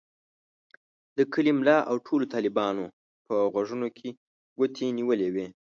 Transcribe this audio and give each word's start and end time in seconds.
د 1.17 1.19
کلي 1.33 1.51
ملا 1.59 1.77
او 1.89 1.95
ټولو 2.07 2.25
طالبانو 2.33 2.85
په 3.27 3.35
غوږونو 3.53 3.87
کې 3.97 4.09
ګوتې 4.57 4.85
نیولې 4.97 5.27
وې. 5.33 5.47